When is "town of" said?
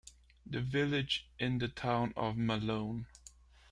1.67-2.35